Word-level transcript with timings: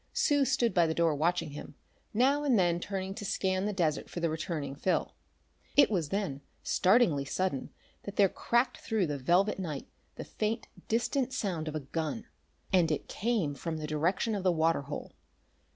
Sue 0.13 0.45
stood 0.45 0.73
by 0.73 0.87
the 0.87 0.95
door 0.95 1.13
watching 1.13 1.51
him, 1.51 1.75
now 2.11 2.43
and 2.43 2.57
then 2.57 2.79
turning 2.79 3.13
to 3.13 3.23
scan 3.23 3.67
the 3.67 3.71
desert 3.71 4.09
for 4.09 4.19
the 4.19 4.31
returning 4.31 4.73
Phil. 4.73 5.13
It 5.77 5.91
was 5.91 6.09
then, 6.09 6.41
startlingly 6.63 7.23
sudden, 7.23 7.69
that 8.01 8.15
there 8.15 8.27
cracked 8.27 8.79
through 8.79 9.05
the 9.05 9.19
velvet 9.19 9.59
night 9.59 9.87
the 10.15 10.23
faint, 10.25 10.67
distant 10.87 11.33
sound 11.33 11.67
of 11.67 11.75
a 11.75 11.81
gun. 11.81 12.25
And 12.73 12.89
it 12.91 13.07
came 13.07 13.53
from 13.53 13.77
the 13.77 13.85
direction 13.85 14.33
of 14.33 14.41
the 14.41 14.51
water 14.51 14.81
hole. 14.81 15.11